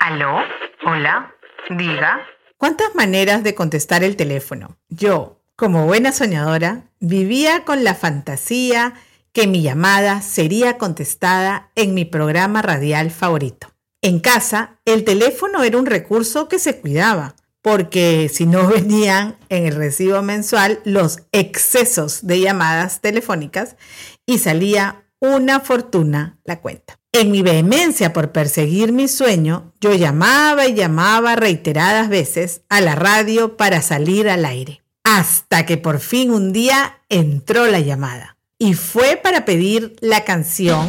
¿Aló? 0.00 0.38
¿Hola? 0.86 1.34
Diga. 1.70 2.20
¿Cuántas 2.56 2.94
maneras 2.94 3.42
de 3.42 3.54
contestar 3.54 4.04
el 4.04 4.16
teléfono? 4.16 4.76
Yo, 4.88 5.40
como 5.56 5.86
buena 5.86 6.12
soñadora, 6.12 6.84
vivía 7.00 7.64
con 7.64 7.82
la 7.82 7.94
fantasía 7.94 8.94
que 9.32 9.46
mi 9.46 9.62
llamada 9.62 10.22
sería 10.22 10.78
contestada 10.78 11.70
en 11.74 11.94
mi 11.94 12.04
programa 12.04 12.62
radial 12.62 13.10
favorito. 13.10 13.68
En 14.00 14.20
casa, 14.20 14.78
el 14.84 15.04
teléfono 15.04 15.64
era 15.64 15.78
un 15.78 15.86
recurso 15.86 16.48
que 16.48 16.60
se 16.60 16.80
cuidaba, 16.80 17.34
porque 17.62 18.30
si 18.32 18.46
no 18.46 18.68
venían 18.68 19.36
en 19.48 19.66
el 19.66 19.74
recibo 19.74 20.22
mensual 20.22 20.80
los 20.84 21.20
excesos 21.32 22.26
de 22.26 22.40
llamadas 22.40 23.00
telefónicas 23.00 23.76
y 24.24 24.38
salía 24.38 25.02
una 25.20 25.60
fortuna 25.60 26.38
la 26.44 26.60
cuenta. 26.60 26.98
En 27.12 27.30
mi 27.30 27.42
vehemencia 27.42 28.12
por 28.12 28.32
perseguir 28.32 28.92
mi 28.92 29.08
sueño, 29.08 29.72
yo 29.80 29.94
llamaba 29.94 30.66
y 30.66 30.74
llamaba 30.74 31.36
reiteradas 31.36 32.08
veces 32.08 32.62
a 32.68 32.80
la 32.80 32.94
radio 32.94 33.56
para 33.56 33.82
salir 33.82 34.28
al 34.28 34.44
aire, 34.44 34.82
hasta 35.04 35.64
que 35.64 35.78
por 35.78 36.00
fin 36.00 36.30
un 36.30 36.52
día 36.52 37.02
entró 37.08 37.66
la 37.66 37.80
llamada. 37.80 38.36
Y 38.58 38.74
fue 38.74 39.18
para 39.22 39.44
pedir 39.44 39.96
la 40.00 40.24
canción 40.24 40.86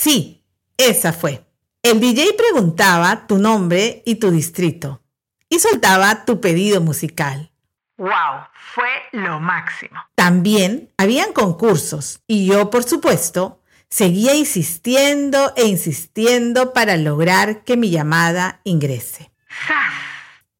Sí, 0.00 0.44
esa 0.76 1.12
fue. 1.12 1.44
El 1.82 1.98
DJ 1.98 2.34
preguntaba 2.34 3.26
tu 3.26 3.38
nombre 3.38 4.04
y 4.06 4.14
tu 4.14 4.30
distrito 4.30 5.02
y 5.48 5.58
soltaba 5.58 6.24
tu 6.24 6.40
pedido 6.40 6.80
musical. 6.80 7.50
¡Wow! 7.96 8.46
Fue 8.74 8.86
lo 9.10 9.40
máximo. 9.40 9.98
También 10.14 10.92
habían 10.98 11.32
concursos 11.32 12.20
y 12.28 12.46
yo, 12.46 12.70
por 12.70 12.84
supuesto, 12.84 13.60
seguía 13.90 14.36
insistiendo 14.36 15.52
e 15.56 15.66
insistiendo 15.66 16.72
para 16.72 16.96
lograr 16.96 17.64
que 17.64 17.76
mi 17.76 17.90
llamada 17.90 18.60
ingrese. 18.62 19.32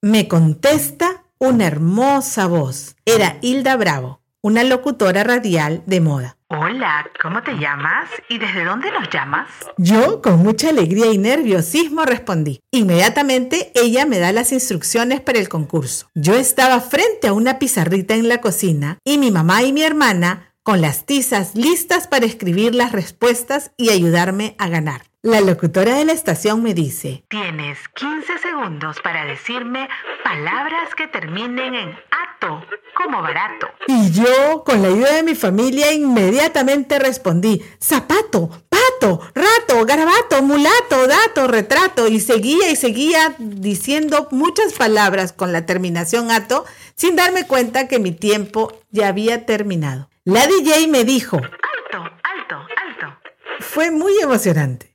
Me 0.00 0.26
contesta 0.26 1.22
una 1.38 1.68
hermosa 1.68 2.48
voz. 2.48 2.96
Era 3.04 3.38
Hilda 3.40 3.76
Bravo, 3.76 4.20
una 4.40 4.64
locutora 4.64 5.22
radial 5.22 5.84
de 5.86 6.00
moda. 6.00 6.37
Hola, 6.50 7.10
¿cómo 7.20 7.42
te 7.42 7.58
llamas? 7.58 8.08
¿Y 8.30 8.38
desde 8.38 8.64
dónde 8.64 8.90
nos 8.90 9.10
llamas? 9.10 9.50
Yo, 9.76 10.22
con 10.22 10.38
mucha 10.38 10.70
alegría 10.70 11.12
y 11.12 11.18
nerviosismo, 11.18 12.06
respondí. 12.06 12.60
Inmediatamente 12.72 13.70
ella 13.74 14.06
me 14.06 14.18
da 14.18 14.32
las 14.32 14.50
instrucciones 14.52 15.20
para 15.20 15.40
el 15.40 15.50
concurso. 15.50 16.08
Yo 16.14 16.36
estaba 16.36 16.80
frente 16.80 17.28
a 17.28 17.34
una 17.34 17.58
pizarrita 17.58 18.14
en 18.14 18.28
la 18.28 18.40
cocina 18.40 18.96
y 19.04 19.18
mi 19.18 19.30
mamá 19.30 19.62
y 19.62 19.74
mi 19.74 19.82
hermana 19.82 20.54
con 20.62 20.80
las 20.80 21.04
tizas 21.04 21.54
listas 21.54 22.08
para 22.08 22.24
escribir 22.24 22.74
las 22.74 22.92
respuestas 22.92 23.72
y 23.76 23.90
ayudarme 23.90 24.56
a 24.58 24.70
ganar. 24.70 25.02
La 25.20 25.42
locutora 25.42 25.96
de 25.96 26.06
la 26.06 26.12
estación 26.12 26.62
me 26.62 26.72
dice, 26.72 27.24
Tienes 27.28 27.78
15 27.88 28.38
segundos 28.38 28.98
para 29.02 29.26
decirme 29.26 29.86
palabras 30.24 30.94
que 30.94 31.08
terminen 31.08 31.74
en 31.74 31.90
ato, 32.38 32.64
como 32.94 33.22
barato. 33.22 33.68
Y 33.86 34.10
yo, 34.10 34.64
con 34.64 34.82
la 34.82 34.88
ayuda 34.88 35.14
de 35.14 35.22
mi 35.22 35.34
familia, 35.34 35.92
inmediatamente 35.92 36.98
respondí, 36.98 37.62
zapato, 37.80 38.50
pato, 38.68 39.20
rato, 39.34 39.84
garabato, 39.84 40.42
mulato, 40.42 41.06
dato, 41.06 41.46
retrato, 41.48 42.08
y 42.08 42.20
seguía 42.20 42.70
y 42.70 42.76
seguía 42.76 43.34
diciendo 43.38 44.28
muchas 44.30 44.74
palabras 44.74 45.32
con 45.32 45.52
la 45.52 45.66
terminación 45.66 46.30
ato, 46.30 46.64
sin 46.94 47.16
darme 47.16 47.46
cuenta 47.46 47.88
que 47.88 47.98
mi 47.98 48.12
tiempo 48.12 48.72
ya 48.90 49.08
había 49.08 49.46
terminado. 49.46 50.10
La 50.24 50.46
DJ 50.46 50.88
me 50.88 51.04
dijo, 51.04 51.36
alto, 51.36 52.10
alto, 52.22 52.56
alto. 52.56 53.18
Fue 53.60 53.90
muy 53.90 54.18
emocionante. 54.20 54.94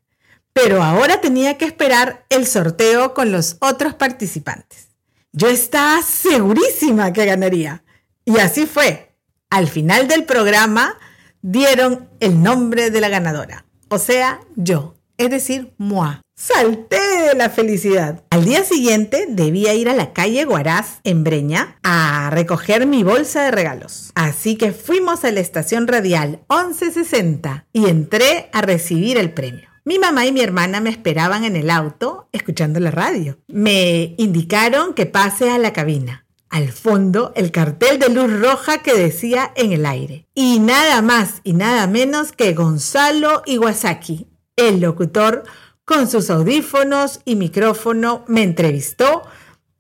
Pero 0.54 0.84
ahora 0.84 1.20
tenía 1.20 1.58
que 1.58 1.66
esperar 1.66 2.26
el 2.30 2.46
sorteo 2.46 3.16
con 3.16 3.32
los 3.32 3.58
otros 3.60 3.96
participantes. 3.96 4.93
Yo 5.36 5.50
estaba 5.50 6.04
segurísima 6.04 7.12
que 7.12 7.26
ganaría. 7.26 7.84
Y 8.24 8.38
así 8.38 8.68
fue. 8.68 9.16
Al 9.50 9.68
final 9.68 10.08
del 10.08 10.26
programa 10.26 10.96
dieron 11.42 12.08
el 12.20 12.42
nombre 12.44 12.92
de 12.92 13.02
la 13.02 13.10
ganadora. 13.10 13.66
O 13.90 13.98
sea, 13.98 14.42
yo. 14.56 14.96
Es 15.18 15.32
decir, 15.32 15.74
moi. 15.78 16.20
Salté 16.36 17.00
de 17.30 17.36
la 17.36 17.50
felicidad. 17.50 18.24
Al 18.30 18.46
día 18.46 18.64
siguiente 18.64 19.26
debía 19.28 19.74
ir 19.74 19.90
a 19.90 19.96
la 19.96 20.14
calle 20.14 20.46
Guaraz, 20.46 21.00
en 21.04 21.24
Breña, 21.24 21.78
a 21.84 22.30
recoger 22.32 22.86
mi 22.86 23.04
bolsa 23.04 23.44
de 23.44 23.52
regalos. 23.52 24.12
Así 24.16 24.56
que 24.56 24.72
fuimos 24.72 25.24
a 25.24 25.32
la 25.32 25.40
estación 25.40 25.88
radial 25.88 26.44
1160 26.50 27.68
y 27.74 27.88
entré 27.90 28.50
a 28.54 28.62
recibir 28.62 29.18
el 29.18 29.34
premio. 29.34 29.73
Mi 29.86 30.00
mamá 30.00 30.26
y 30.26 30.32
mi 30.32 30.40
hermana 30.40 30.80
me 30.80 30.90
esperaban 30.90 31.44
en 31.44 31.58
el 31.58 31.70
auto 31.70 32.30
escuchando 32.32 32.80
la 32.80 32.90
radio. 32.90 33.40
Me 33.48 34.16
indicaron 34.18 34.94
que 34.94 35.06
pase 35.06 35.52
a 35.52 35.58
la 35.58 35.74
cabina. 35.74 36.26
Al 36.50 36.72
fondo, 36.72 37.34
el 37.36 37.52
cartel 37.52 38.00
de 38.00 38.08
luz 38.08 38.32
roja 38.40 38.78
que 38.78 38.94
decía 38.94 39.52
en 39.58 39.74
el 39.74 39.86
aire. 39.86 40.30
Y 40.34 40.60
nada 40.60 41.02
más 41.02 41.42
y 41.44 41.52
nada 41.52 41.88
menos 41.88 42.32
que 42.32 42.54
Gonzalo 42.54 43.42
Iwasaki, 43.46 44.28
el 44.56 44.80
locutor, 44.80 45.44
con 45.84 46.10
sus 46.10 46.30
audífonos 46.30 47.20
y 47.26 47.36
micrófono, 47.36 48.24
me 48.28 48.44
entrevistó 48.44 49.24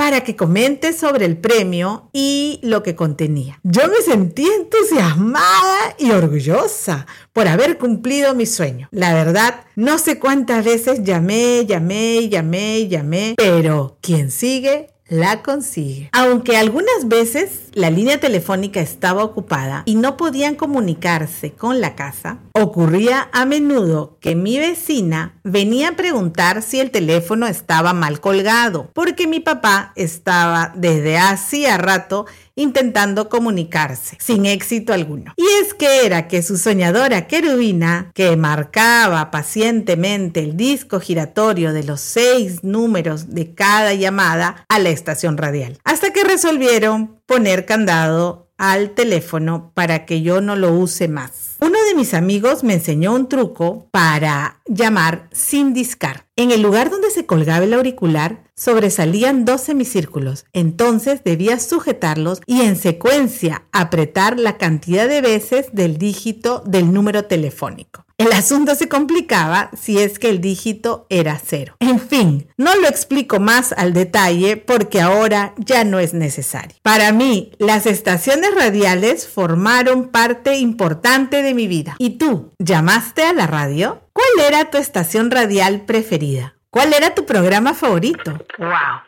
para 0.03 0.19
que 0.19 0.35
comente 0.35 0.91
sobre 0.91 1.23
el 1.23 1.37
premio 1.37 2.09
y 2.11 2.59
lo 2.61 2.83
que 2.83 2.93
contenía. 2.93 3.61
Yo 3.63 3.87
me 3.87 4.01
sentí 4.01 4.45
entusiasmada 4.45 5.95
y 5.97 6.11
orgullosa 6.11 7.07
por 7.31 7.47
haber 7.47 7.77
cumplido 7.77 8.35
mi 8.35 8.45
sueño. 8.45 8.89
La 8.91 9.13
verdad, 9.13 9.61
no 9.77 9.97
sé 9.99 10.19
cuántas 10.19 10.65
veces 10.65 11.03
llamé, 11.03 11.65
llamé, 11.65 12.27
llamé, 12.27 12.89
llamé, 12.89 13.35
pero 13.37 13.97
quien 14.01 14.29
sigue 14.29 14.92
la 15.13 15.43
consigue. 15.43 16.09
Aunque 16.11 16.57
algunas 16.57 17.07
veces 17.07 17.69
la 17.73 17.91
línea 17.91 18.19
telefónica 18.19 18.81
estaba 18.81 19.23
ocupada 19.23 19.83
y 19.85 19.93
no 19.93 20.17
podían 20.17 20.55
comunicarse 20.55 21.51
con 21.51 21.81
la 21.81 21.95
casa, 21.95 22.39
ocurría 22.53 23.29
a 23.31 23.45
menudo 23.45 24.17
que 24.19 24.35
mi 24.35 24.57
vecina 24.57 25.39
venía 25.43 25.89
a 25.89 25.95
preguntar 25.95 26.63
si 26.63 26.79
el 26.79 26.89
teléfono 26.89 27.45
estaba 27.45 27.93
mal 27.93 28.21
colgado, 28.21 28.89
porque 28.93 29.27
mi 29.27 29.39
papá 29.39 29.93
estaba 29.95 30.73
desde 30.75 31.19
hacía 31.19 31.77
rato 31.77 32.25
intentando 32.55 33.29
comunicarse, 33.29 34.17
sin 34.19 34.45
éxito 34.45 34.93
alguno. 34.93 35.33
Y 35.35 35.45
es 35.61 35.73
que 35.73 36.05
era 36.05 36.27
que 36.27 36.43
su 36.43 36.57
soñadora 36.57 37.27
querubina, 37.27 38.11
que 38.13 38.35
marcaba 38.35 39.31
pacientemente 39.31 40.41
el 40.41 40.55
disco 40.55 40.99
giratorio 40.99 41.73
de 41.73 41.83
los 41.83 42.01
seis 42.01 42.63
números 42.63 43.33
de 43.33 43.53
cada 43.53 43.93
llamada 43.93 44.65
a 44.69 44.79
la 44.79 44.89
estación 44.89 45.37
radial, 45.37 45.79
hasta 45.83 46.11
que 46.11 46.23
resolvieron 46.23 47.19
poner 47.25 47.65
candado 47.65 48.42
al 48.57 48.91
teléfono 48.91 49.71
para 49.73 50.05
que 50.05 50.21
yo 50.21 50.41
no 50.41 50.55
lo 50.55 50.73
use 50.73 51.07
más. 51.07 51.57
Uno 51.59 51.77
de 51.87 51.95
mis 51.95 52.13
amigos 52.13 52.63
me 52.63 52.73
enseñó 52.73 53.13
un 53.13 53.29
truco 53.29 53.87
para 53.91 54.59
llamar 54.65 55.29
sin 55.31 55.73
discar. 55.73 56.25
En 56.35 56.51
el 56.51 56.61
lugar 56.61 56.89
donde 56.89 57.09
se 57.09 57.25
colgaba 57.25 57.63
el 57.63 57.73
auricular 57.73 58.43
sobresalían 58.55 59.45
dos 59.45 59.61
semicírculos, 59.61 60.45
entonces 60.51 61.23
debía 61.23 61.59
sujetarlos 61.59 62.41
y 62.45 62.61
en 62.61 62.75
secuencia 62.75 63.63
apretar 63.71 64.39
la 64.39 64.57
cantidad 64.57 65.07
de 65.07 65.21
veces 65.21 65.67
del 65.71 65.97
dígito 65.97 66.63
del 66.65 66.91
número 66.91 67.25
telefónico. 67.25 68.05
El 68.23 68.31
asunto 68.31 68.73
se 68.75 68.87
complicaba 68.87 69.69
si 69.77 69.99
es 69.99 70.17
que 70.17 70.29
el 70.29 70.39
dígito 70.39 71.05
era 71.09 71.37
cero. 71.45 71.75
En 71.81 71.99
fin, 71.99 72.47
no 72.55 72.73
lo 72.75 72.87
explico 72.87 73.41
más 73.41 73.73
al 73.73 73.91
detalle 73.91 74.55
porque 74.55 75.01
ahora 75.01 75.53
ya 75.57 75.83
no 75.83 75.99
es 75.99 76.13
necesario. 76.13 76.77
Para 76.83 77.11
mí, 77.11 77.51
las 77.59 77.85
estaciones 77.85 78.55
radiales 78.55 79.27
formaron 79.27 80.07
parte 80.07 80.55
importante 80.55 81.41
de 81.43 81.53
mi 81.53 81.67
vida. 81.67 81.97
¿Y 81.99 82.11
tú, 82.11 82.53
llamaste 82.59 83.23
a 83.23 83.33
la 83.33 83.45
radio? 83.45 84.03
¿Cuál 84.13 84.47
era 84.47 84.71
tu 84.71 84.77
estación 84.77 85.29
radial 85.29 85.81
preferida? 85.81 86.55
¿Cuál 86.69 86.93
era 86.93 87.13
tu 87.13 87.25
programa 87.25 87.73
favorito? 87.73 88.39
¡Wow! 88.57 89.01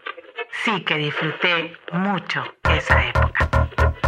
Sí 0.65 0.83
que 0.83 0.95
disfruté 0.97 1.73
mucho 1.94 2.44
esa 2.69 3.06
época. 3.07 4.05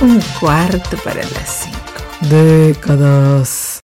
Un 0.00 0.20
cuarto 0.40 0.96
para 1.04 1.22
las 1.22 1.64
cinco. 1.64 1.78
Décadas. 2.30 3.69